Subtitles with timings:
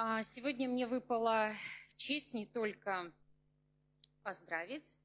[0.00, 1.52] А, сегодня мне выпала
[1.96, 3.10] честь не только
[4.22, 4.96] поздравить,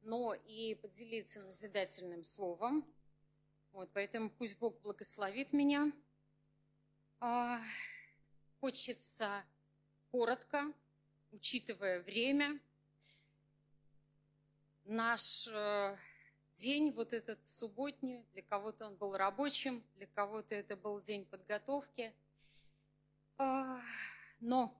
[0.00, 2.84] но и поделиться назидательным словом.
[3.70, 5.92] Вот, поэтому пусть Бог благословит меня.
[7.20, 7.60] А,
[8.58, 9.44] хочется
[10.10, 10.72] коротко,
[11.30, 12.58] учитывая время,
[14.86, 15.96] наш э,
[16.56, 22.12] день, вот этот субботний, для кого-то он был рабочим, для кого-то это был день подготовки.
[23.38, 23.80] А,
[24.42, 24.76] но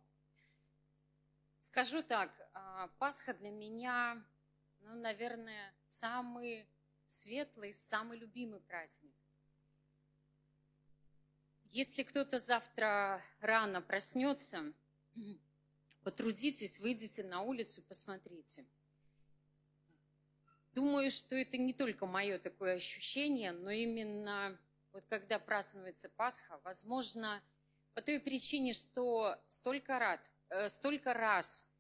[1.61, 4.23] скажу так, а, Пасха для меня,
[4.81, 6.69] ну, наверное, самый
[7.07, 9.15] светлый, самый любимый праздник.
[11.71, 14.61] Если кто-то завтра рано проснется,
[16.03, 18.65] потрудитесь, выйдите на улицу, посмотрите.
[20.75, 24.59] Думаю, что это не только мое такое ощущение, но именно
[24.93, 27.41] вот когда празднуется Пасха, возможно,
[27.95, 31.75] по той причине, что столько, рад, э, столько раз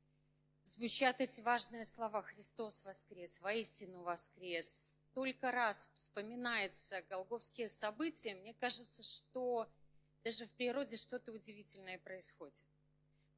[0.64, 9.02] звучат эти важные слова «Христос воскрес», «Воистину воскрес», столько раз вспоминаются голговские события, мне кажется,
[9.02, 9.69] что
[10.24, 12.64] даже в природе что-то удивительное происходит.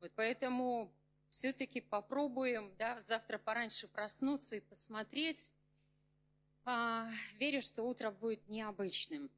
[0.01, 0.93] Вот поэтому
[1.31, 5.53] все-таки попробуем да, завтра пораньше проснуться и посмотреть.
[6.67, 9.31] А, верю, что утро будет необычным.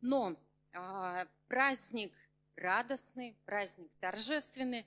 [0.00, 0.36] Но
[1.48, 2.12] праздник
[2.56, 4.86] радостный, праздник торжественный.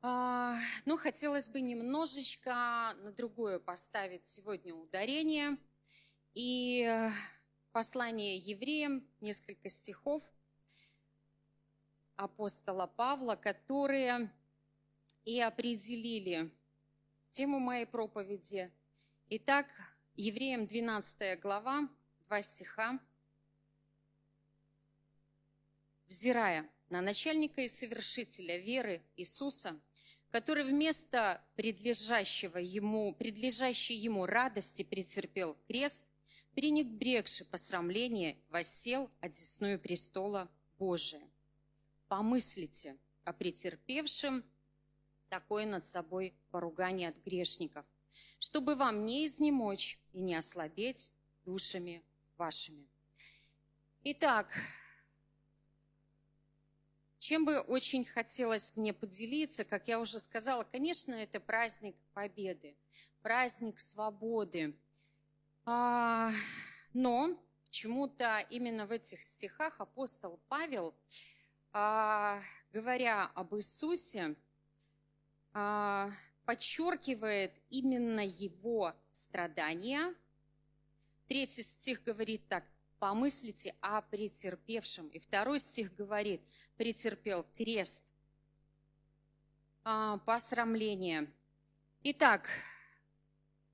[0.00, 5.58] А, ну, хотелось бы немножечко на другое поставить сегодня ударение.
[6.34, 7.10] И э,
[7.72, 10.22] послание евреям, несколько стихов
[12.16, 14.30] апостола Павла, которые
[15.24, 16.50] и определили
[17.30, 18.70] тему моей проповеди.
[19.30, 19.66] Итак,
[20.14, 21.88] Евреям 12 глава,
[22.26, 22.98] 2 стиха
[26.08, 29.78] взирая на начальника и совершителя веры Иисуса,
[30.30, 36.06] который вместо предлежащего ему, предлежащей ему радости претерпел крест,
[36.54, 41.22] пренебрегши посрамление, воссел одесную престола Божия.
[42.08, 44.44] Помыслите о претерпевшем
[45.28, 47.84] такое над собой поругание от грешников,
[48.38, 51.12] чтобы вам не изнемочь и не ослабеть
[51.44, 52.02] душами
[52.36, 52.86] вашими.
[54.04, 54.48] Итак,
[57.28, 62.74] чем бы очень хотелось мне поделиться, как я уже сказала, конечно, это праздник Победы,
[63.20, 64.74] праздник свободы.
[65.66, 66.32] А,
[66.94, 70.94] но почему-то именно в этих стихах апостол Павел,
[71.74, 72.40] а,
[72.72, 74.34] говоря об Иисусе,
[75.52, 76.10] а,
[76.46, 80.14] подчеркивает именно его страдания.
[81.28, 82.64] Третий стих говорит так,
[82.98, 85.08] помыслите о претерпевшем.
[85.08, 86.40] И второй стих говорит,
[86.78, 88.04] претерпел крест,
[89.82, 91.28] а, посрамление.
[92.04, 92.48] Итак,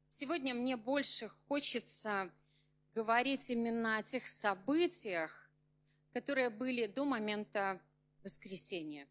[0.08, 2.30] сегодня мне больше хочется
[2.94, 5.50] говорить именно о тех событиях,
[6.14, 7.78] которые были до момента
[8.22, 9.06] воскресения.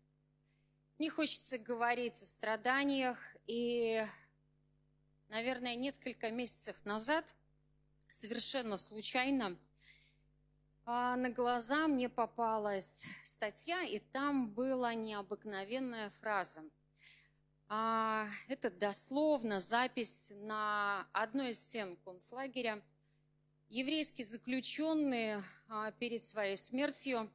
[0.98, 3.20] Мне хочется говорить о страданиях.
[3.46, 4.04] И,
[5.30, 7.36] наверное, несколько месяцев назад
[8.10, 9.56] совершенно случайно–
[10.86, 16.62] а на глаза мне попалась статья, и там была необыкновенная фраза.
[17.70, 22.82] А, это дословно запись на одной из стен концлагеря.
[23.70, 27.32] Еврейский заключенный а, перед своей смертью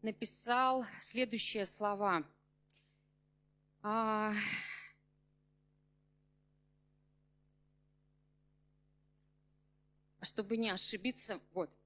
[0.00, 2.22] написал следующие слова.
[10.22, 11.70] Чтобы не ошибиться, вот–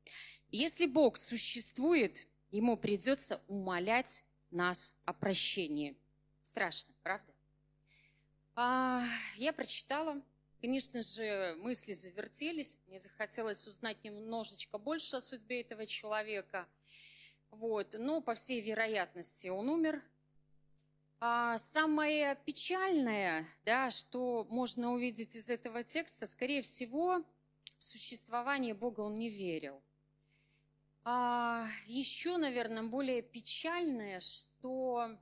[0.50, 5.96] если Бог существует, ему придется умолять нас о прощении.
[6.42, 7.32] Страшно, правда?
[8.54, 9.04] А,
[9.36, 10.20] я прочитала,
[10.60, 16.66] конечно же, мысли завертелись, мне захотелось узнать немножечко больше о судьбе этого человека.
[17.50, 17.94] Вот.
[17.98, 20.02] Но, по всей вероятности, он умер.
[21.20, 27.24] А самое печальное, да, что можно увидеть из этого текста, скорее всего,
[27.76, 29.82] в существование Бога он не верил.
[31.04, 35.16] А еще, наверное, более печальное, что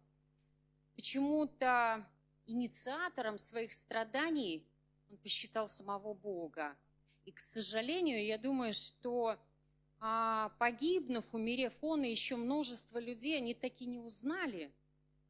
[0.95, 2.07] почему-то
[2.47, 4.67] инициатором своих страданий
[5.11, 6.77] он посчитал самого Бога.
[7.25, 9.39] И, к сожалению, я думаю, что
[9.99, 14.73] а, погибнув, умерев он и еще множество людей, они таки не узнали,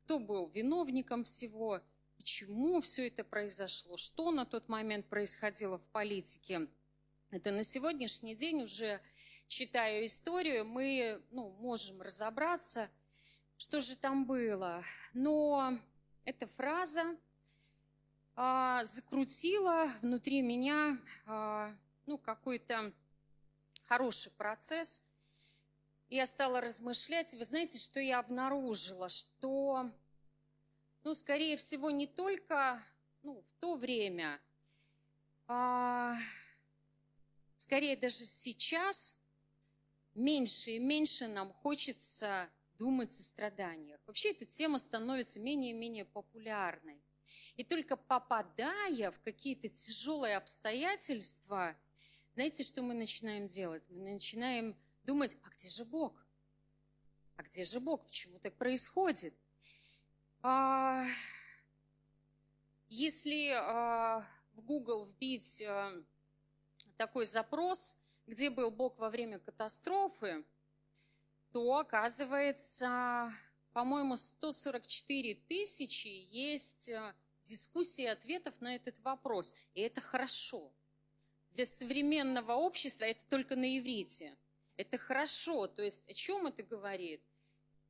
[0.05, 1.81] кто был виновником всего,
[2.17, 6.69] почему все это произошло, что на тот момент происходило в политике.
[7.31, 9.01] Это на сегодняшний день уже
[9.49, 12.89] читаю историю, мы ну, можем разобраться.
[13.59, 14.85] что же там было.
[15.15, 15.79] Но
[16.25, 17.17] эта фраза
[18.35, 21.75] а, закрутила внутри меня а,
[22.07, 22.93] ну, какой-то
[23.85, 25.09] хороший процесс.
[26.09, 27.33] Я стала размышлять.
[27.35, 29.09] Вы знаете, что я обнаружила?
[29.09, 29.91] Что,
[31.03, 32.83] ну, скорее всего, не только
[33.23, 34.41] ну, в то время,
[35.49, 36.15] а,
[37.57, 39.21] скорее даже сейчас
[40.17, 42.49] меньше и меньше нам хочется
[42.79, 44.01] думать о страданиях.
[44.07, 47.01] Вообще эта тема становится менее и менее популярной.
[47.57, 51.77] И только попадая в какие-то тяжелые обстоятельства,
[52.35, 53.83] знаете, что мы начинаем делать?
[53.89, 56.13] Мы начинаем думать, а где же Бог?
[57.37, 58.05] А где же Бог?
[58.05, 59.35] Почему так происходит?
[60.43, 61.05] А,
[62.89, 65.93] если а, в Google вбить а,
[66.99, 70.45] такой запрос, где был Бог во время катастрофы,
[71.53, 73.33] то оказывается,
[73.73, 77.15] по-моему, 144 тысячи есть а,
[77.45, 79.55] дискуссии ответов на этот вопрос.
[79.75, 80.73] И это хорошо.
[81.53, 84.37] Для современного общества это только на иврите.
[84.77, 85.67] Это хорошо.
[85.69, 87.23] То есть о чем это говорит?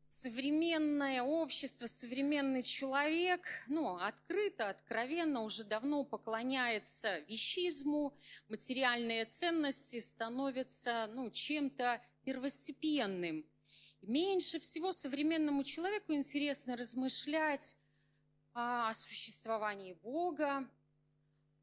[0.08, 8.16] Современное общество, современный человек, ну, открыто, откровенно уже давно поклоняется вещизму,
[8.48, 13.44] материальные ценности становятся, ну, чем-то первостепенным.
[14.00, 17.76] Меньше всего современному человеку интересно размышлять
[18.54, 20.68] о существовании Бога,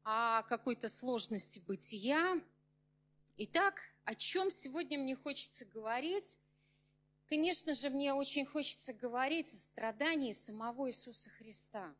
[0.02, 2.38] о какой-то сложности бытия.
[3.38, 6.38] Итак, о чем сегодня мне хочется говорить?
[7.28, 11.94] Конечно же, мне очень хочется говорить о страдании самого Иисуса Христа.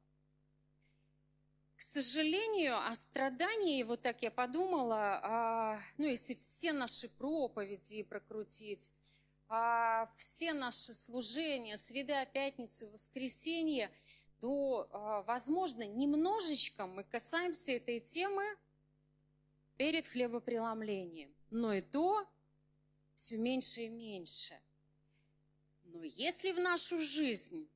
[1.77, 8.93] К сожалению, о страдании, вот так я подумала, а, ну, если все наши проповеди прокрутить,
[9.49, 13.91] а, все наши служения, среда, пятница, воскресенье–
[14.45, 18.45] то, а, возможно, немножечко мы касаемся этой темы
[19.79, 21.35] перед хлебопреломлением.
[21.51, 22.27] Но и то
[23.15, 24.61] все меньше и меньше.
[25.95, 27.71] Но если в нашу жизнь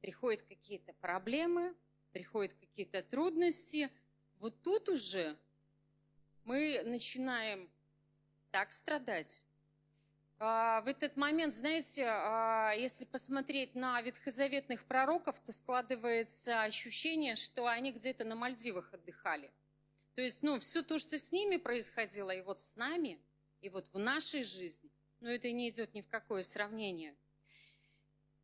[0.00, 1.74] приходят какие-то проблемы,
[2.12, 3.90] приходят какие-то трудности,
[4.38, 5.36] вот тут уже
[6.44, 7.68] мы начинаем
[8.50, 9.44] так страдать,
[10.38, 17.66] а, в этот момент, знаете, а, если посмотреть на ветхозаветных пророков, то складывается ощущение, что
[17.66, 19.52] они где-то на Мальдивах отдыхали.
[20.14, 23.20] То есть, ну, все то, что с ними происходило, и вот с нами,
[23.60, 27.14] и вот в нашей жизни, ну, это не идет ни в какое сравнение.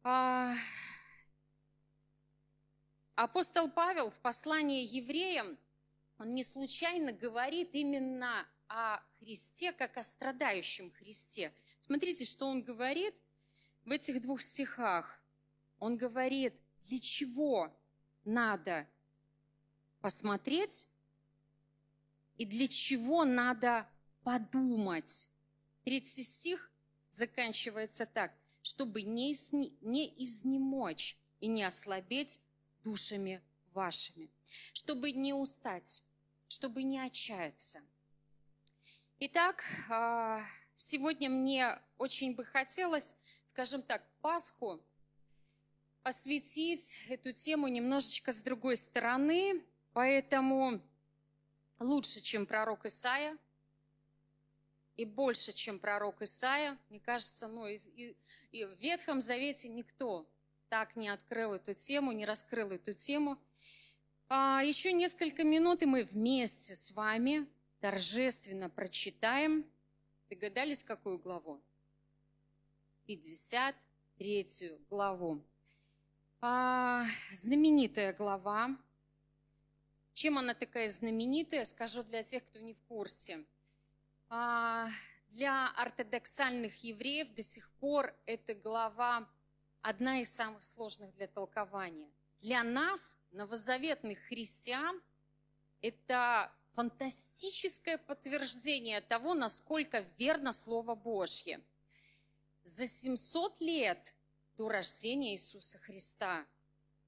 [0.05, 0.55] А,
[3.17, 5.59] апостол Павел в послании евреям,
[6.19, 11.53] он не случайно говорит именно о Христе, как о страдающем Христе–
[11.85, 13.15] Смотрите, что он говорит
[13.85, 15.21] в этих двух стихах.
[15.79, 16.55] Он говорит,
[16.87, 17.71] для чего
[18.25, 18.89] надо
[20.01, 20.89] посмотреть
[22.39, 23.87] и для чего надо
[24.23, 25.29] подумать.
[25.85, 26.71] Третий стих
[27.11, 28.33] заканчивается так,
[28.65, 29.33] чтобы не,
[29.83, 32.41] не изнемочь и не ослабеть
[32.83, 33.41] душами
[33.73, 34.29] вашими,
[34.73, 36.03] чтобы не устать,
[36.49, 37.81] чтобы не отчаяться.
[39.21, 40.45] Итак, а,
[40.77, 44.81] Сегодня мне очень бы хотелось, скажем так, Пасху
[46.03, 49.63] осветить эту тему немножечко с другой стороны,
[49.93, 50.83] поэтому
[51.79, 53.39] лучше, чем пророк Исаия,
[54.97, 56.77] и больше, чем пророк Исаия.
[56.91, 58.17] Мне кажется, ну, и, и,
[58.55, 60.25] и в Ветхом Завете никто
[60.69, 63.37] так не открыл эту тему, не раскрыл эту тему.
[64.29, 67.49] А еще несколько минут, и мы вместе с вами
[67.81, 69.67] торжественно прочитаем
[70.31, 71.61] Догадались, какую главу?
[73.07, 74.47] 53
[74.89, 75.43] главу.
[76.41, 78.77] А, знаменитая глава.
[80.13, 83.45] Чем она такая знаменитая, скажу для тех, кто не в курсе.
[84.29, 84.89] А,
[85.35, 89.29] для ортодоксальных евреев до сих пор эта глава
[89.83, 92.09] одна из самых сложных для толкования.
[92.41, 95.03] Для нас, новозаветных христиан,
[95.81, 101.61] это фантастическое подтверждение того, насколько верно Слово Божье.
[102.63, 104.15] За 700 лет
[104.57, 106.47] до рождения Иисуса Христа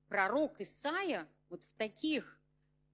[0.09, 2.41] пророк Исаия вот в таких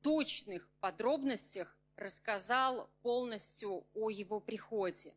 [0.03, 5.15] точных подробностях рассказал полностью о его приходе.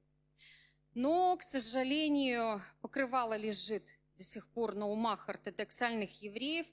[0.95, 3.83] Но, к сожалению, покрывало лежит
[4.17, 6.65] до сих пор на умах ортодоксальных евреев,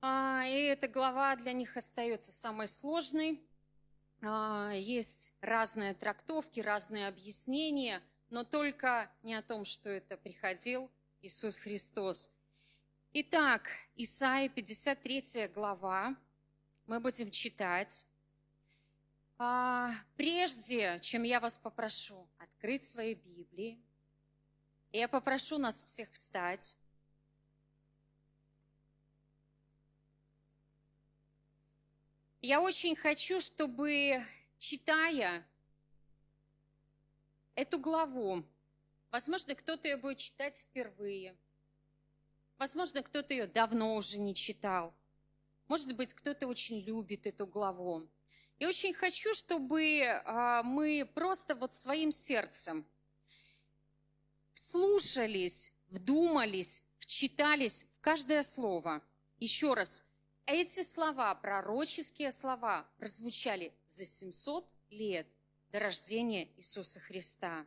[0.00, 3.42] а, и эта глава для них остается самой сложной.
[4.22, 11.58] А, есть разные трактовки, разные объяснения, но только не о том, что это приходил Иисус
[11.58, 12.34] Христос.
[13.12, 16.16] Итак, Исаия 53 глава.
[16.86, 18.06] Мы будем читать.
[19.40, 23.80] А, прежде чем я вас попрошу открыть свои Библии,
[24.90, 26.76] я попрошу нас всех встать.
[32.42, 34.24] Я очень хочу, чтобы,
[34.58, 35.46] читая
[37.54, 38.44] эту главу,
[39.12, 41.36] возможно, кто-то ее будет читать впервые,
[42.56, 44.92] возможно, кто-то ее давно уже не читал,
[45.68, 48.08] может быть, кто-то очень любит эту главу.
[48.58, 52.84] Я очень хочу, чтобы а, мы просто вот своим сердцем
[54.52, 59.00] вслушались, вдумались, вчитались в каждое слово.
[59.38, 60.04] Еще раз,
[60.44, 65.28] эти слова, пророческие слова, прозвучали за 700 лет
[65.70, 67.64] до рождения Иисуса Христа.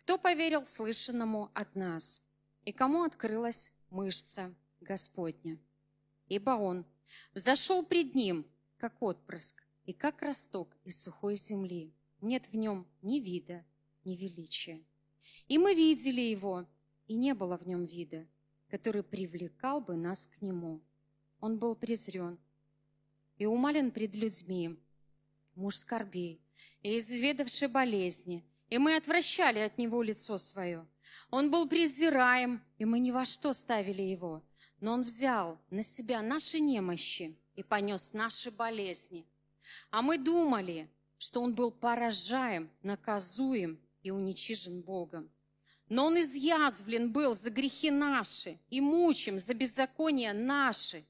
[0.00, 2.26] Кто поверил слышанному от нас,
[2.64, 5.56] и кому открылась мышца Господня?
[6.28, 6.84] Ибо Он
[7.32, 8.44] взошел пред Ним,
[8.78, 11.92] как отпрыск, и как росток из сухой земли.
[12.20, 13.64] Нет в нем ни вида,
[14.04, 14.80] ни величия.
[15.48, 16.66] И мы видели Его,
[17.06, 18.26] и не было в нем вида,
[18.68, 20.80] который привлекал бы нас к Нему.
[21.40, 22.38] Он был презрен
[23.38, 24.78] и умален пред людьми,
[25.54, 26.40] муж скорбей
[26.82, 30.86] и изведавший болезни, и мы отвращали от него лицо свое.
[31.30, 34.42] Он был презираем, и мы ни во что ставили его,
[34.80, 39.26] но он взял на себя наши немощи и понес наши болезни.
[39.90, 40.88] А мы думали,
[41.18, 45.28] что он был поражаем, наказуем и уничижен Богом.
[45.88, 51.04] Но он изъязвлен был за грехи наши и мучим за беззакония наши.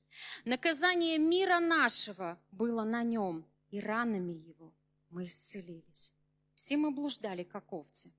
[0.46, 4.72] Наказание мира нашего было на нем, и ранами его
[5.10, 6.14] мы исцелились.
[6.54, 8.10] Все мы блуждали, как овцы.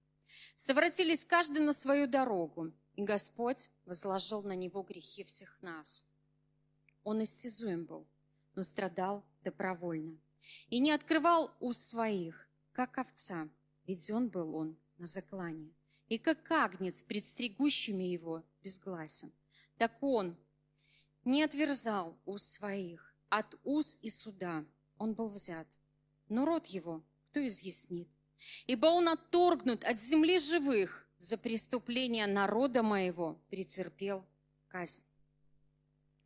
[0.53, 6.05] Совратились каждый на свою дорогу, и Господь возложил на него грехи всех нас.
[7.03, 8.05] Он истязуем был,
[8.59, 10.17] но страдал добровольно.
[10.69, 13.47] И не открывал уст своих, как овца,
[13.85, 15.71] ведь он был он на заклане
[16.09, 19.31] и как агнец пред стригущими его безгласен.
[19.77, 20.35] Так он
[21.23, 24.65] не отверзал уст своих, от уз и суда
[24.97, 25.67] он был взят.
[26.27, 28.09] Но род его кто изъяснит?
[28.67, 34.25] Ибо он отторгнут от земли живых, за преступление народа моего претерпел
[34.67, 35.05] казнь.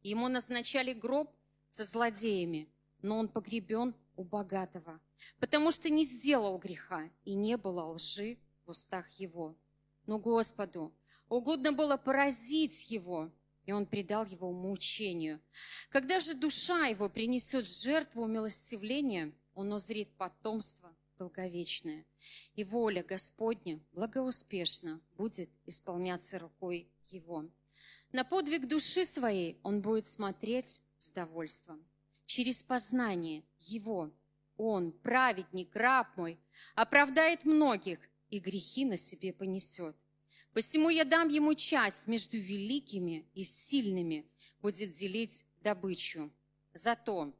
[0.02, 1.30] Ему назначали гроб
[1.74, 2.70] со злодеями,
[3.02, 5.02] но он погребен у богатого,
[5.40, 9.58] потому что не сделал греха, и не было лжи в устах его.
[10.06, 10.94] Но Господу
[11.30, 13.32] угодно было поразить его,
[13.66, 15.42] и он предал его мучению.
[15.90, 22.06] Когда же душа его принесет жертву умилостивления, он узрит потомство долговечное,
[22.54, 27.50] и воля Господня благоуспешно будет исполняться рукой его.
[28.14, 31.84] На подвиг души своей он будет смотреть с довольством.
[32.28, 34.12] Через познание его
[34.56, 36.40] он, праведник, раб мой,
[36.76, 37.98] оправдает многих
[38.30, 39.96] и грехи на себе понесет.
[40.54, 44.28] Посему я дам ему часть между великими и сильными,
[44.62, 46.32] будет делить добычу.
[46.76, 47.34] За то,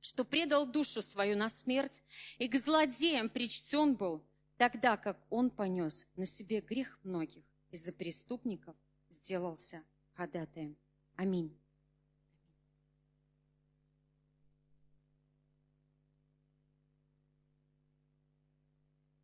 [0.00, 2.02] что предал душу свою на смерть
[2.38, 4.24] и к злодеям причтен был,
[4.58, 8.74] тогда как он понес на себе грех многих из-за преступников,
[9.14, 9.82] сделался
[10.14, 10.76] ходатаем.
[11.16, 11.56] Аминь.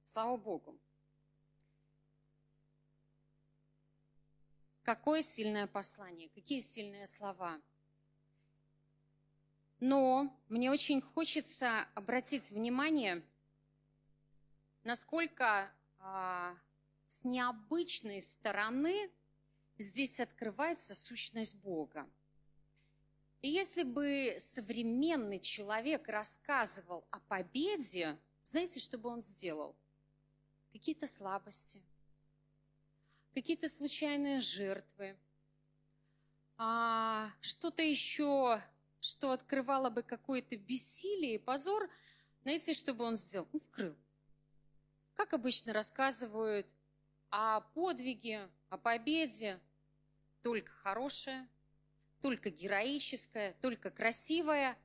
[0.04, 0.76] Слава Богу.
[4.82, 7.60] Какое сильное послание, какие сильные слова.
[9.78, 13.24] Но мне очень хочется обратить внимание,
[14.82, 15.70] насколько
[16.00, 16.56] а,
[17.06, 19.10] с необычной стороны
[19.80, 22.08] здесь открывается сущность Бога.
[23.42, 29.74] И если бы современный человек рассказывал о победе, знаете, что бы он сделал?
[30.72, 31.80] какие-то слабости,
[33.34, 35.16] какие-то случайные жертвы,
[36.56, 38.62] а что-то еще,
[39.00, 41.90] что открывало бы какое-то бессилие и позор,
[42.42, 43.48] знаете, что бы он сделал?
[43.52, 43.96] Он скрыл.
[45.14, 46.66] Как обычно рассказывают
[47.30, 49.58] о подвиге, о победе,
[50.42, 51.48] только хорошее,
[52.20, 54.76] только героическое, только красивое.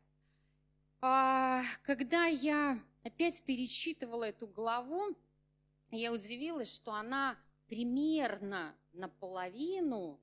[1.01, 5.15] А когда я опять перечитывала эту главу,
[5.91, 10.19] я удивилась, что она примерно наполовину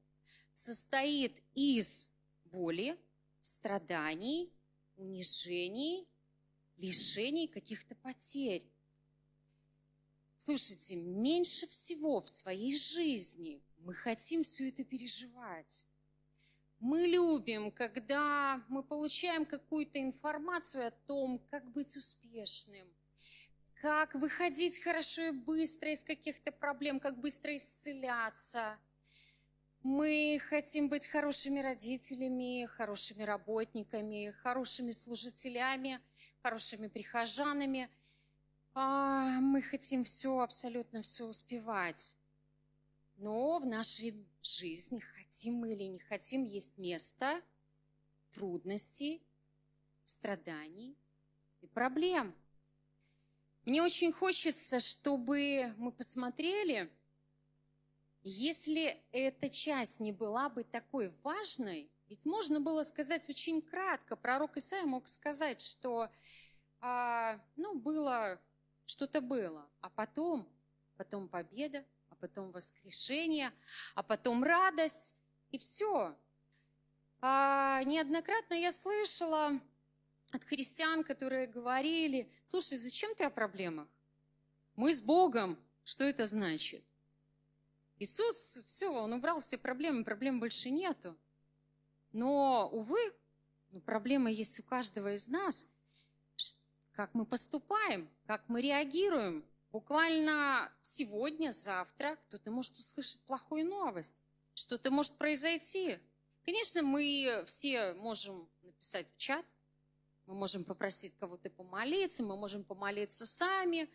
[0.52, 2.14] состоит из
[2.46, 2.98] боли,
[3.40, 4.52] страданий,
[4.96, 6.06] унижений,
[6.76, 8.66] лишений, каких-то потерь.
[10.36, 15.86] Слушайте, меньше всего в своей жизни мы хотим все это переживать.
[16.80, 22.86] Мы любим, когда мы получаем какую-то информацию о том, как быть успешным,
[23.80, 28.76] как выходить хорошо и быстро из каких-то проблем, как быстро исцеляться.
[29.82, 36.00] Мы хотим быть хорошими родителями, хорошими работниками, хорошими служителями,
[36.42, 37.88] хорошими прихожанами.
[38.74, 42.16] А, мы хотим все, абсолютно все успевать.
[43.22, 47.40] Но в нашей жизни, хотим мы или не хотим, есть место
[48.32, 49.22] трудностей,
[50.02, 50.96] страданий
[51.60, 52.34] и проблем.
[53.64, 56.90] Мне очень хочется, чтобы мы посмотрели,
[58.24, 64.56] если эта часть не была бы такой важной, ведь можно было сказать очень кратко, пророк
[64.56, 66.10] Исаия мог сказать, что
[66.80, 68.40] а, ну, было,
[68.84, 70.48] что-то было, а потом,
[70.96, 71.84] потом победа,
[72.22, 73.52] потом воскрешение,
[73.96, 75.16] а потом радость,
[75.50, 76.16] и все.
[77.20, 79.60] А, неоднократно я слышала
[80.30, 83.88] от христиан, которые говорили, слушай, зачем ты о проблемах?
[84.76, 85.58] Мы с Богом.
[85.84, 86.84] Что это значит?
[87.98, 91.16] Иисус, все, Он убрал все проблемы, проблем больше нету.
[92.12, 93.00] Но, увы,
[93.72, 95.68] ну, проблема есть у каждого из нас.
[96.92, 104.22] Как мы поступаем, как мы реагируем Буквально сегодня, завтра кто-то может услышать плохую новость,
[104.54, 105.98] что-то может произойти.
[106.44, 109.46] Конечно, мы все можем написать в чат,
[110.26, 113.88] мы можем попросить кого-то помолиться, мы можем помолиться сами.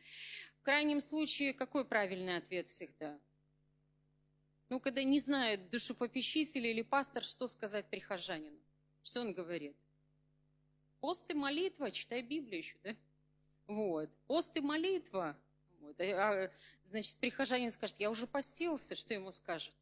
[0.60, 3.20] В крайнем случае, какой правильный ответ всегда?
[4.70, 8.60] Ну, когда не знает душепопечитель или пастор, что сказать прихожанину.
[9.04, 9.78] Что он говорит?
[11.02, 12.96] Пост и молитва, читай Библию еще, да?
[13.68, 14.10] Вот.
[14.26, 15.38] Пост и молитва.
[15.88, 16.02] Вот.
[16.02, 16.52] А,
[16.84, 19.74] значит, прихожанин скажет, я уже постился, что ему скажет?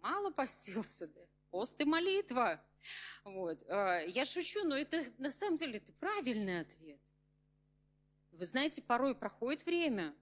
[0.00, 1.20] Мало постился, да?
[1.50, 2.62] Пост и молитва.
[3.24, 3.62] Вот.
[3.68, 6.98] А, я шучу, но это на самом деле это правильный ответ.
[8.32, 10.14] Вы знаете, порой проходит время,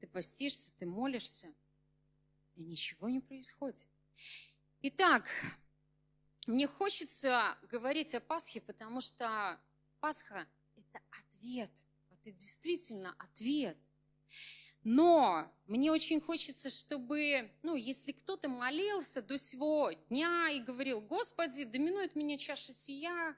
[0.00, 1.48] ты постишься, ты молишься,
[2.56, 3.86] и ничего не происходит.
[4.82, 5.26] Итак,
[6.46, 9.58] мне хочется говорить о Пасхе, потому что
[10.00, 10.46] Пасха–
[10.76, 11.70] это ответ–
[12.24, 13.76] это действительно ответ.
[14.82, 21.64] Но мне очень хочется, чтобы, ну, если кто-то молился до сего дня и говорил, Господи,
[21.64, 23.34] доминует меня чаша сия,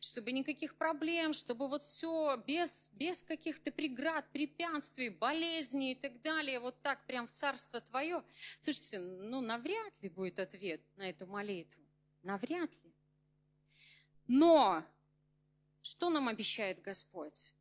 [0.00, 6.60] чтобы никаких проблем, чтобы вот все без, без каких-то преград, препятствий, болезней и так далее,
[6.60, 8.22] вот так прям в царство Твое.
[8.60, 11.82] Слушайте, ну, навряд ли будет ответ на эту молитву.
[12.22, 12.94] Навряд ли.
[14.28, 14.86] Но
[15.82, 17.52] что нам обещает Господь?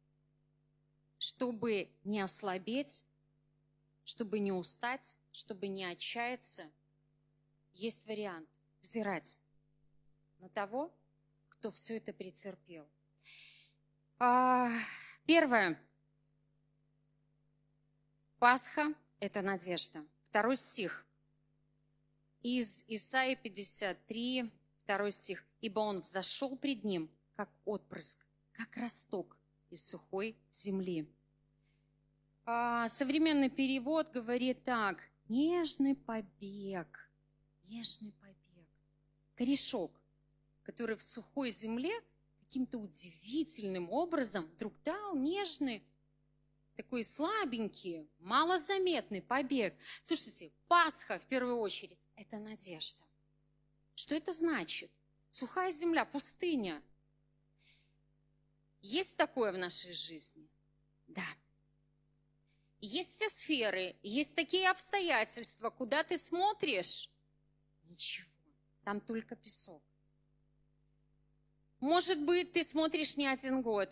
[1.24, 3.06] Чтобы не ослабеть,
[4.04, 6.70] чтобы не устать, чтобы не отчаяться,
[7.74, 8.50] есть вариант
[8.82, 9.38] взирать
[10.40, 10.94] на того,
[11.48, 12.86] кто все это претерпел.
[14.20, 14.70] А,
[15.26, 15.80] первое.
[18.40, 20.06] Пасха– это надежда.
[20.24, 21.06] Второй стих.
[22.42, 24.52] Из Исаии 53,
[24.84, 25.46] второй стих.
[25.62, 29.38] «Ибо он взошел пред ним, как отпрыск, как росток,
[29.74, 31.08] из сухой земли.
[32.46, 34.98] А современный перевод говорит так.
[35.30, 37.10] Нежный побег,
[37.66, 38.68] нежный побег.
[39.36, 39.92] Корешок,
[40.64, 41.92] который в сухой земле
[42.42, 45.82] каким-то удивительным образом вдруг дал нежный,
[46.76, 49.74] такой слабенький, малозаметный побег.
[50.04, 53.04] Слушайте, Пасха в первую очередь– это надежда.
[53.96, 54.92] Что это значит?
[55.32, 56.82] Сухая земля, пустыня–
[58.84, 60.48] есть такое в нашей жизни?
[61.08, 61.26] Да.
[62.80, 67.10] Есть те сферы, есть такие обстоятельства, куда ты смотришь,
[67.86, 68.30] ничего,
[68.84, 69.82] там только песок.
[71.80, 73.90] Может быть, ты смотришь не один год,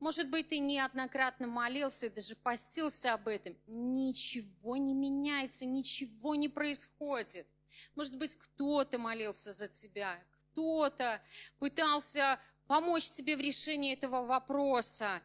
[0.00, 3.56] может быть, ты неоднократно молился, даже постился об этом.
[3.66, 7.46] Ничего не меняется, ничего не происходит.
[7.94, 11.22] Может быть, кто-то молился за тебя, кто-то
[11.58, 15.22] пытался помочь тебе в решении этого вопроса.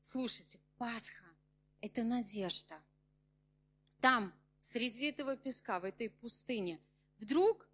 [0.00, 1.24] Слушайте, Пасха–
[1.80, 2.76] это надежда.
[4.00, 6.80] Там, среди этого песка, в этой пустыне,
[7.18, 7.68] вдруг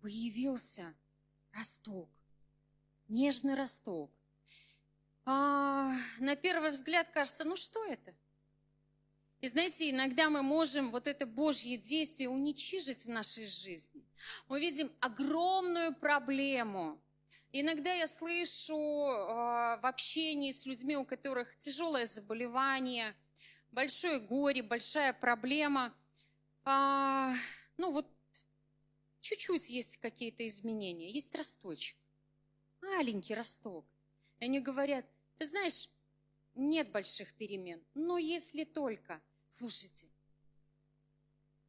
[0.00, 0.92] появился
[1.52, 2.08] росток,
[3.08, 4.10] нежный росток.
[5.24, 8.12] А, на первый взгляд кажется, ну что это?
[9.40, 14.04] И знаете, иногда мы можем вот это Божье действие уничижить в нашей жизни.
[14.48, 17.00] Мы видим огромную проблему–
[17.54, 23.14] Иногда я слышу э, в общении с людьми, у которых тяжелое заболевание,
[23.70, 25.94] большое горе, большая проблема.
[26.64, 27.34] а,
[27.76, 28.06] ну вот
[29.20, 31.10] чуть-чуть есть какие-то изменения.
[31.10, 31.96] Есть росточек,
[32.80, 33.84] маленький росток.
[34.40, 35.04] И они говорят,
[35.38, 35.90] ты знаешь,
[36.54, 40.06] нет больших перемен, но если только, слушайте,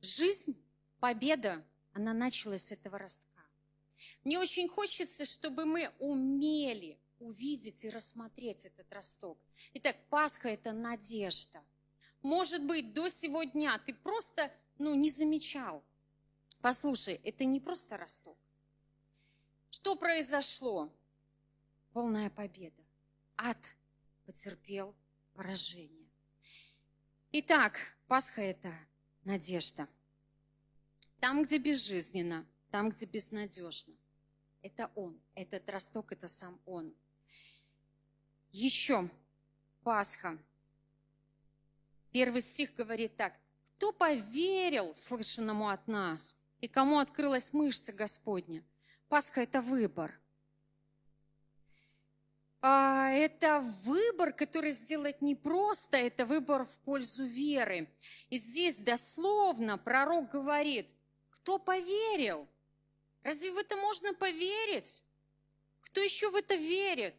[0.01, 0.57] жизнь,
[0.99, 3.32] победа, она началась с этого ростка.
[4.23, 9.37] Мне очень хочется, чтобы мы умели увидеть и рассмотреть этот росток.
[9.73, 11.63] Итак, Пасха– это надежда.
[12.21, 15.83] Может быть, до сегодня ты просто ну, не замечал.
[16.61, 18.37] Послушай, это не просто росток.
[19.69, 20.91] Что произошло?
[21.91, 22.81] Полная победа.
[23.35, 23.75] Ад
[24.25, 24.95] потерпел
[25.33, 26.09] поражение.
[27.31, 28.73] Итак, Пасха– это
[29.23, 29.87] надежда.
[31.19, 33.93] Там, где безжизненно, там, где безнадежно.
[34.63, 36.91] Это Он, этот росток, это сам Он.
[38.51, 39.07] Еще
[39.83, 40.39] Пасха.
[42.11, 43.35] Первый стих говорит так.
[43.65, 48.63] Кто поверил слышанному от нас, и кому открылась мышца Господня?
[49.07, 50.19] Пасха– это выбор.
[52.59, 57.87] А, это выбор, который сделать непросто, это выбор в пользу веры.
[58.31, 60.87] И здесь дословно пророк говорит,
[61.29, 62.47] кто поверил?
[63.23, 65.05] Разве в это можно поверить?
[65.81, 67.15] Кто еще в это верит?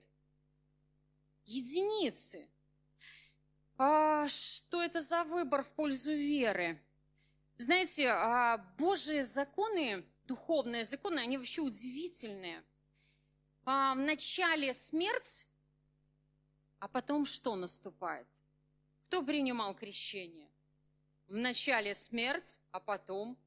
[1.47, 2.49] Единицы.
[3.77, 6.81] А что это за выбор в пользу веры?
[7.57, 12.62] Знаете, а Божьи законы, духовные законы, они вообще удивительные.
[13.64, 15.49] А вначале смерть,
[16.81, 18.27] а потом что наступает?
[19.05, 20.49] Кто принимал крещение?
[21.29, 23.38] Вначале смерть, а потом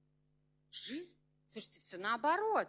[0.71, 1.19] жизнь.
[1.47, 2.67] Слушайте, все наоборот.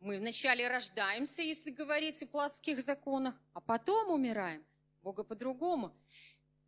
[0.00, 4.64] Мы вначале рождаемся, если говорить о плотских законах, а потом умираем.
[5.02, 5.94] Бога по-другому.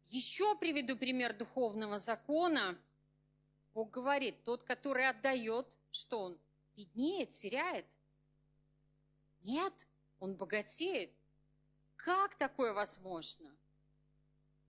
[0.07, 2.79] Еще приведу пример духовного закона.
[3.75, 6.39] Бог говорит, тот, который отдает, что он
[6.77, 7.87] беднеет, теряет.
[9.43, 9.89] Нет,
[10.21, 11.11] он богатеет.
[11.97, 13.51] Как такое возможно?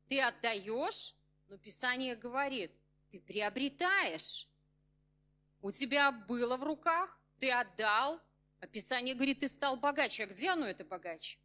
[0.08, 1.16] Ты отдаешь,
[1.48, 2.72] но Писание говорит,
[3.12, 4.48] ты приобретаешь.
[5.66, 8.22] У тебя было в руках, ты отдал,
[8.60, 10.26] а Писание говорит, ты стал богаче.
[10.26, 11.40] А где оно, это богаче?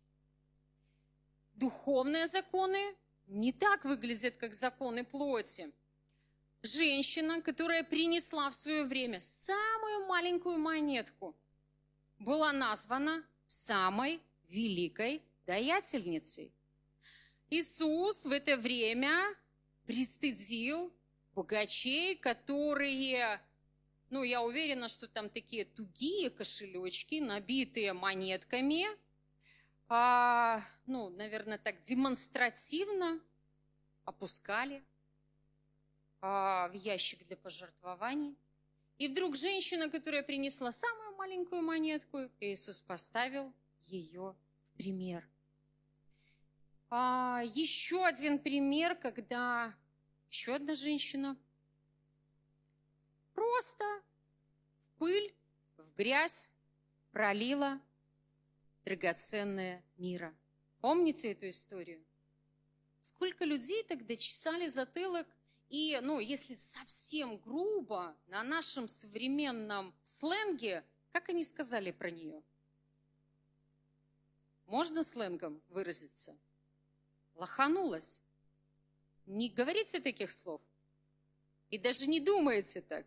[1.55, 2.95] Духовные законы
[3.29, 5.73] не так выглядят, как законы плоти.
[6.61, 11.35] Женщина, которая принесла в свое время самую маленькую монетку,
[12.19, 16.53] была названа самой великой даятельницей.
[17.49, 19.35] Иисус в это время
[19.87, 20.93] пристыдил
[21.35, 23.41] богачей, которые
[24.11, 28.87] ну, я уверена, что там такие тугие кошелечки, набитые монетками,
[29.89, 33.21] а, ну, наверное, так демонстративно
[34.05, 34.85] опускали
[36.21, 38.37] а, в ящик для пожертвований.
[38.99, 43.53] И вдруг женщина, которая принесла самую маленькую монетку, Иисус поставил
[43.87, 45.27] ее в пример.
[46.91, 49.75] А, еще один пример, когда
[50.31, 51.37] еще одна женщина
[53.41, 54.03] просто
[54.99, 55.35] пыль,
[55.79, 56.53] в грязь
[57.11, 57.81] пролила
[58.85, 60.35] драгоценное мира.
[60.83, 62.05] Помните эту историю?
[63.01, 65.27] Сколько людей тогда чесали затылок
[65.71, 72.43] и, ну, если совсем грубо, на нашем современном сленге, как они сказали про нее?
[74.67, 76.37] Можно сленгом выразиться?
[77.37, 78.23] Лоханулась.
[79.25, 80.61] Не говорите таких слов.
[81.71, 83.07] И даже не думаете так.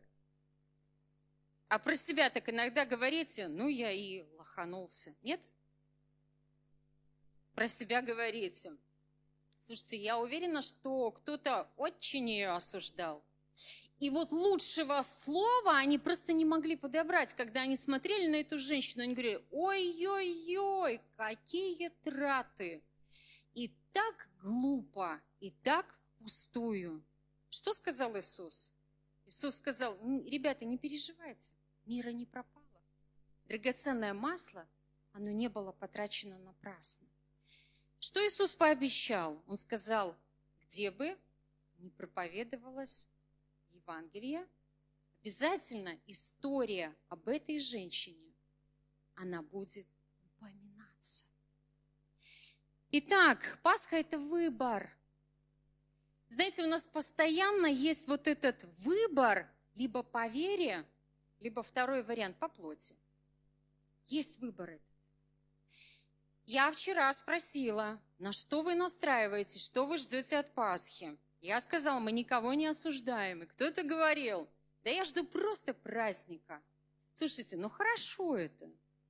[1.74, 5.12] А про себя так иногда говорите, ну я и лоханулся.
[5.24, 5.42] Нет?
[7.56, 8.78] Про себя говорите.
[9.60, 13.24] Слушайте, я уверена, что кто-то очень ее осуждал.
[14.00, 19.02] И вот лучшего слова они просто не могли подобрать, когда они смотрели на эту женщину.
[19.02, 22.84] Они говорили, ой-ой-ой, какие траты.
[23.56, 25.88] И так глупо, и так
[26.20, 27.04] пустую.
[27.50, 28.76] Что сказал Иисус?
[29.26, 31.52] Иисус сказал, ребята, не переживайте
[31.86, 32.64] мира не пропало.
[33.48, 34.68] Драгоценное масло,
[35.12, 37.08] оно не было потрачено напрасно.
[38.00, 39.42] Что Иисус пообещал?
[39.48, 40.16] Он сказал,
[40.62, 41.18] где бы
[41.80, 43.08] не проповедовалось
[43.72, 44.48] Евангелие,
[45.22, 48.34] обязательно история об этой женщине,
[49.16, 49.86] она будет
[50.26, 51.26] упоминаться.
[52.92, 54.90] Итак, Пасха– это выбор.
[56.28, 60.86] Знаете, у нас постоянно есть вот этот выбор либо по вере,
[61.44, 62.96] либо второй вариант по плоти.
[64.08, 64.88] Есть выбор этот.
[66.46, 71.18] Я вчера спросила, на что вы настраиваетесь, что вы ждете от Пасхи.
[71.42, 73.44] Я сказал, мы никого не осуждаем.
[73.44, 74.48] И кто-то говорил,
[74.84, 76.62] да я жду просто праздника.
[77.14, 78.70] Слушайте, ну хорошо это.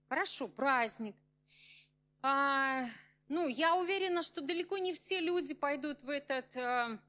[0.10, 1.16] Хорошо, праздник.
[2.22, 2.88] А,
[3.28, 7.00] ну, я уверена, что далеко не все люди пойдут в этот а,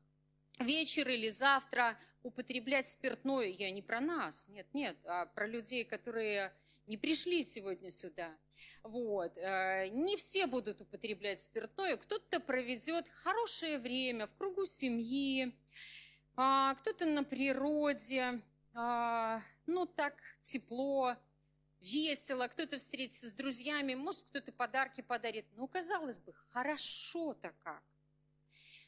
[0.58, 3.46] вечер или завтра употреблять спиртное.
[3.46, 6.52] Я не про нас, нет, нет, а про людей, которые
[6.86, 8.36] не пришли сегодня сюда.
[8.82, 9.38] Вот.
[9.38, 11.96] Э, не все будут употреблять спиртное.
[11.96, 15.54] Кто-то проведет хорошее время в кругу семьи,
[16.36, 18.42] а, кто-то на природе,
[18.74, 21.16] а, ну так тепло,
[21.80, 25.46] весело, кто-то встретится с друзьями, может, кто-то подарки подарит.
[25.56, 27.82] Ну, казалось бы, хорошо-то как.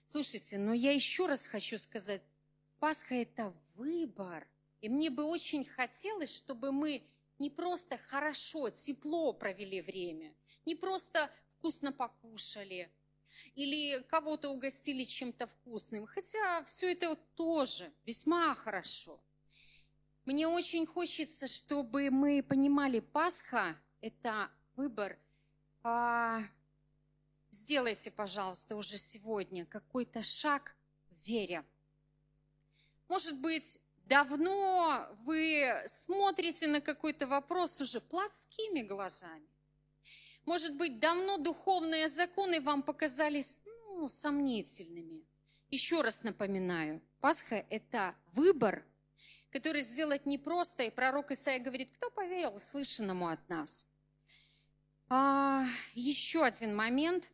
[0.06, 2.22] Слушайте, но я еще раз хочу сказать,
[2.78, 4.46] Пасха– это выбор.
[4.80, 7.02] И мне бы очень хотелось, чтобы мы
[7.38, 10.34] не просто хорошо, тепло провели время,
[10.64, 12.90] не просто вкусно покушали
[13.54, 19.20] или кого-то угостили чем-то вкусным, хотя все это тоже весьма хорошо.
[20.24, 25.18] Мне очень хочется, чтобы мы понимали, Пасха– это выбор.
[25.82, 26.42] А,
[27.50, 30.74] сделайте, пожалуйста, уже сегодня какой-то шаг
[31.10, 31.64] в вере.
[33.08, 39.46] Может быть, давно вы смотрите на какой-то вопрос уже плотскими глазами.
[40.44, 45.24] Может быть, давно духовные законы вам показались ну, сомнительными.
[45.70, 48.84] Еще раз напоминаю, Пасха– это выбор,
[49.50, 50.84] который сделать непросто.
[50.84, 53.92] И пророк Исаия говорит, кто поверил слышанному от нас?
[55.08, 55.64] А,
[55.94, 57.32] еще один момент.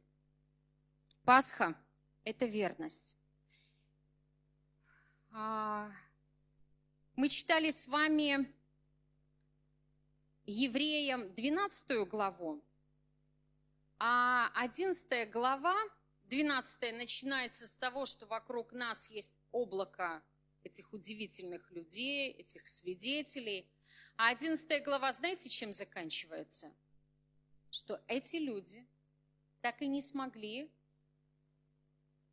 [1.24, 1.76] Пасха–
[2.24, 3.16] это верность.
[7.22, 8.52] Мы читали с вами
[10.44, 12.60] Евреям 12 главу,
[14.00, 15.76] а 11 глава,
[16.24, 20.20] 12 начинается с того, что вокруг нас есть облако
[20.64, 23.70] этих удивительных людей, этих свидетелей.
[24.16, 26.74] А 11 глава, знаете, чем заканчивается?
[27.70, 28.84] Что эти люди
[29.60, 30.68] так и не смогли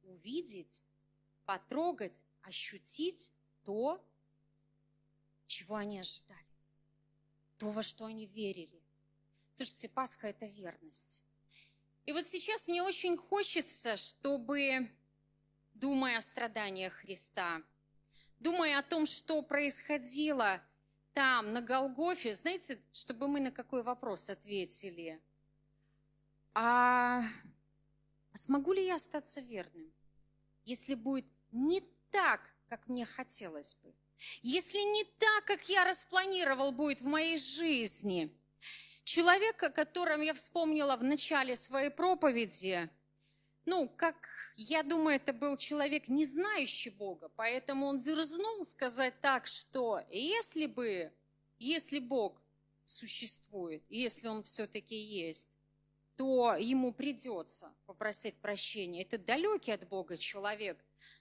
[0.02, 0.84] увидеть,
[1.45, 3.32] потрогать, ощутить
[3.63, 4.04] то,
[5.49, 6.39] чего они ожидали,
[7.57, 8.81] то, во что они верили.
[9.53, 11.23] Слушайте, Пасха– это верность.
[12.05, 14.89] И вот сейчас мне очень хочется, чтобы,
[15.73, 17.62] думая о страданиях Христа,
[18.39, 20.62] думая о том, что происходило
[21.13, 25.19] там, на Голгофе, знаете, чтобы мы на какой вопрос ответили?
[26.53, 27.23] А,
[28.33, 29.91] смогу ли я остаться верным,
[30.63, 31.81] если будет не
[32.12, 33.93] так, как мне хотелось бы?
[34.41, 38.32] Если не так, как я распланировал будет в моей жизни.
[39.03, 42.89] Человек, о котором я вспомнила в начале своей проповеди,
[43.65, 44.15] ну, как
[44.55, 50.65] я думаю, это был человек, не знающий Бога, поэтому он дерзнул сказать так, что если
[50.65, 51.12] бы,
[51.58, 52.41] если Бог
[52.84, 55.58] существует, если он все-таки есть,
[56.15, 59.03] то ему придется попросить прощения.
[59.03, 60.77] Это далекий от Бога человек.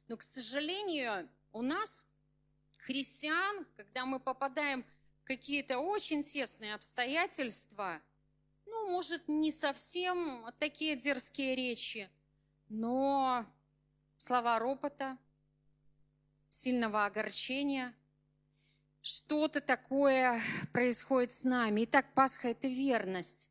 [0.08, 2.08] Но, к сожалению, у нас
[2.88, 4.82] христиан, когда мы попадаем
[5.20, 8.00] в какие-то очень тесные обстоятельства,
[8.64, 12.08] ну, может, не совсем такие дерзкие речи,
[12.70, 13.44] но
[14.16, 15.18] слова ропота,
[16.48, 17.94] сильного огорчения,
[19.02, 20.40] что-то такое
[20.72, 21.84] происходит с нами.
[21.84, 23.50] Итак, Пасха– это верность.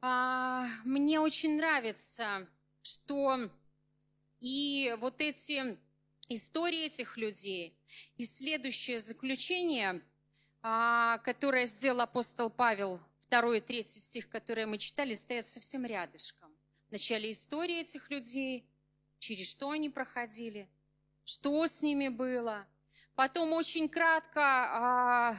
[0.00, 2.46] А, мне очень нравится,
[2.82, 3.50] что
[4.38, 5.76] и вот эти
[6.28, 7.76] истории этих людей–
[8.16, 10.02] и следующее заключение,
[10.62, 16.50] а, которое сделал апостол Павел, второй и третий стих, которые мы читали, стоят совсем рядышком.
[16.88, 18.66] В начале истории этих людей,
[19.18, 20.68] через что они проходили,
[21.24, 22.66] что с ними было.
[23.14, 25.38] Потом очень кратко а,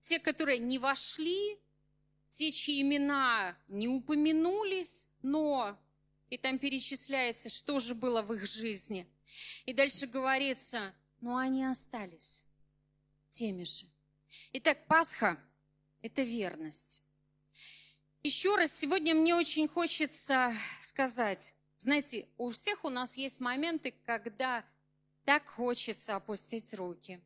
[0.00, 1.58] те, которые не вошли,
[2.28, 5.76] те, чьи имена не упомянулись, но
[6.30, 9.06] и там перечисляется, что же было в их жизни.
[9.66, 12.46] И дальше говорится, но они остались
[13.28, 13.86] теми же.
[14.52, 15.38] Итак, Пасха–
[16.02, 17.02] это верность.
[18.22, 20.52] Еще раз, сегодня мне очень хочется
[20.82, 24.64] сказать, знаете, у всех у нас есть моменты, когда
[25.24, 27.20] так хочется опустить руки.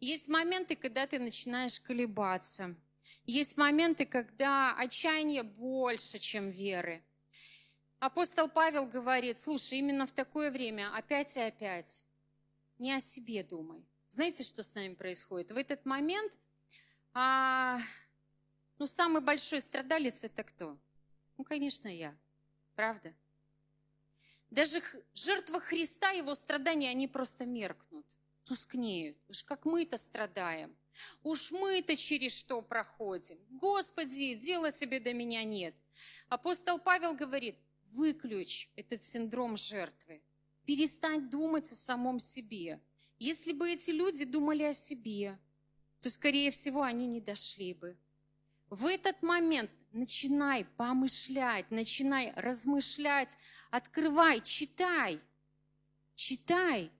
[0.00, 2.74] Есть моменты, когда ты начинаешь колебаться.
[3.24, 7.02] Есть моменты, когда отчаяние больше, чем веры.
[8.00, 12.02] Апостол Павел говорит, слушай, именно в такое время опять и опять
[12.82, 13.80] не о себе думай.
[14.08, 15.52] Знаете, что с нами происходит?
[15.52, 16.36] В этот момент,
[17.14, 17.78] а,
[18.78, 20.76] ну, самый большой страдалец это кто?
[21.38, 22.14] Ну, конечно, я.
[22.74, 23.14] Правда?
[24.50, 24.82] Даже
[25.14, 28.04] жертва Христа, его страдания, они просто меркнут,
[28.44, 29.16] тускнеют.
[29.28, 30.76] Уж как мы-то страдаем.
[31.22, 33.38] Уж мы-то через что проходим.
[33.50, 35.74] Господи, дела тебе до меня нет.
[36.28, 37.56] Апостол Павел говорит,
[37.92, 40.20] выключ этот синдром жертвы.
[40.64, 42.80] Перестань думать о самом себе.
[43.18, 45.38] Если бы эти люди думали о себе,
[46.00, 47.96] то, скорее всего, они не дошли бы.
[48.68, 53.36] В этот момент начинай помышлять, начинай размышлять,
[53.70, 55.20] открывай, читай,
[56.14, 56.90] читай.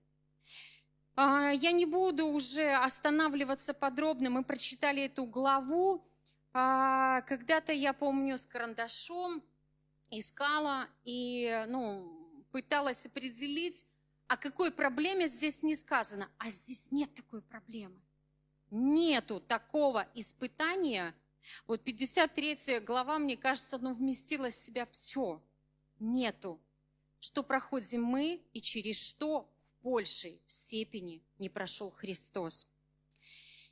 [1.15, 6.05] А, я не буду уже останавливаться подробно, мы прочитали эту главу.
[6.53, 9.43] А, когда-то, я помню, с карандашом
[10.11, 12.22] искала и ну,
[12.53, 13.87] пыталась определить,
[14.29, 16.31] о какой проблеме здесь не сказано.
[16.39, 18.01] А здесь нет такой проблемы.
[18.71, 21.15] Нету такого испытания.
[21.67, 25.43] Вот 53 глава, мне кажется, ну, вместила в себя все.
[25.99, 26.61] Нету.
[27.21, 32.73] Что проходим мы и через что в большей степени не прошел Христос.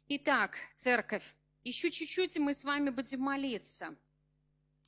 [0.08, 3.96] Итак, церковь, еще чуть-чуть, и мы с вами будем молиться.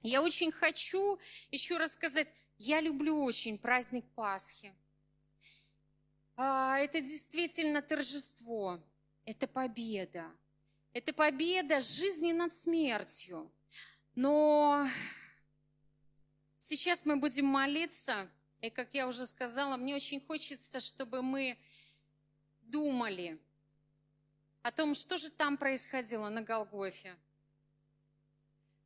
[0.03, 1.19] Я очень хочу
[1.51, 2.29] еще рассказать,
[2.65, 4.73] я люблю очень праздник Пасхи.
[6.37, 8.81] А, это действительно торжество.
[9.25, 10.31] Это победа.
[10.93, 13.51] Это победа жизни над смертью.
[14.15, 14.89] Но
[16.59, 21.59] сейчас мы будем молиться, и, как я уже сказала, мне очень хочется, чтобы мы
[22.61, 23.41] думали
[24.63, 27.17] о том, что же там происходило на Голгофе.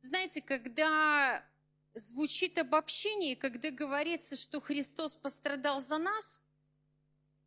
[0.01, 1.45] Знаете, когда
[1.97, 6.43] звучит обобщение, когда говорится, что Христос пострадал за нас,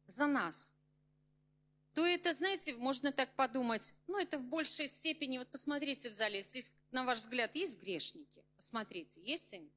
[0.06, 0.74] за нас–
[1.94, 6.40] то это, знаете, можно так подумать, ну, это в большей степени, вот посмотрите в зале,
[6.40, 8.44] здесь, на ваш взгляд, есть грешники?
[8.56, 9.70] Посмотрите, есть они?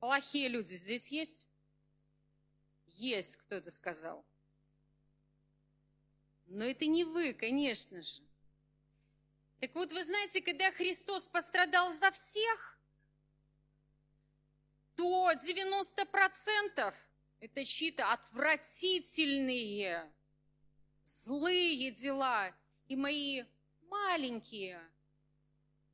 [0.00, 1.48] Плохие люди здесь есть?
[2.94, 4.24] Есть, кто это сказал.
[6.46, 8.20] Но это не вы, конечно же.
[9.62, 12.76] Так вот, вы знаете, когда Христос пострадал за всех,
[14.96, 16.94] то 90%
[17.38, 20.12] это чьи-то отвратительные,
[21.04, 22.52] злые дела
[22.88, 23.44] и мои
[23.82, 24.80] маленькие,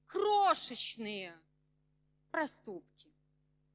[0.06, 1.38] крошечные
[2.30, 3.12] проступки.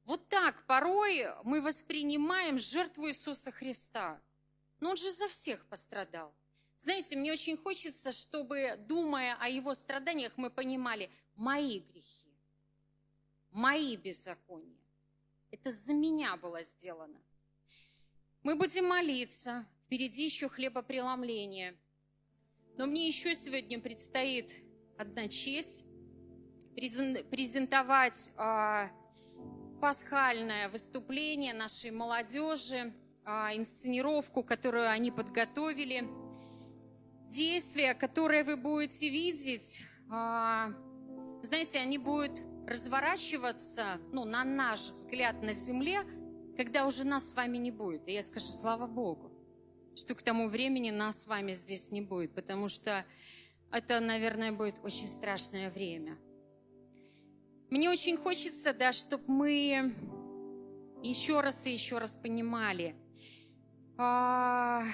[0.06, 4.20] Вот так порой мы воспринимаем жертву Иисуса Христа.
[4.80, 6.34] Но Он же за всех пострадал.
[6.76, 12.28] Знаете, мне очень хочется, чтобы, думая о Его страданиях, мы понимали мои грехи,
[13.50, 14.76] мои беззакония.
[15.50, 17.20] Это за меня было сделано.
[18.42, 19.66] Мы будем молиться.
[19.86, 21.74] Впереди еще хлебопреломление.
[22.76, 24.52] Но мне еще сегодня предстоит
[24.98, 25.86] одна честь
[26.74, 28.90] презентовать а,
[29.80, 32.92] пасхальное выступление нашей молодежи,
[33.24, 36.23] а, инсценировку, которую они подготовили.
[37.34, 40.72] Действия, которые вы будете видеть, а,
[41.42, 46.02] знаете, они будут разворачиваться, ну, на наш взгляд на земле–
[46.56, 48.06] когда уже нас с вами не будет.
[48.08, 49.32] И я скажу, слава Богу,
[49.94, 53.04] что к тому времени нас с вами здесь не будет, потому что
[53.70, 56.16] это, наверное, будет очень страшное время.
[57.70, 59.94] Мне очень хочется, да, чтобы мы
[61.02, 62.94] еще раз и еще раз понимали,
[63.96, 64.84] а,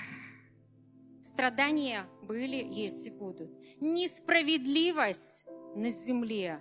[1.21, 3.51] страдания были, есть и будут.
[3.81, 6.61] Несправедливость на земле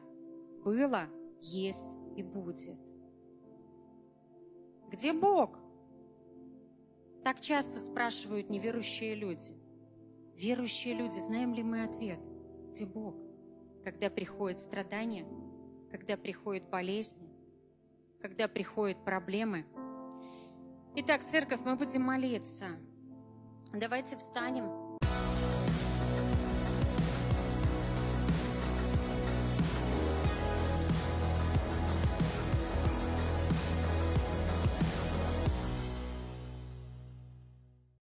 [0.63, 1.07] была,
[1.41, 2.77] есть и будет.
[4.91, 5.57] Где Бог?
[7.23, 9.53] Так часто спрашивают неверующие люди.
[10.35, 12.19] Верующие люди, знаем ли мы ответ?
[12.69, 13.15] Где Бог?
[13.83, 15.25] Когда приходят страдания,
[15.91, 17.29] когда приходят болезни,
[18.21, 19.65] когда приходят проблемы.
[20.95, 22.65] Итак, церковь, мы будем молиться.
[23.73, 24.78] Давайте встанем.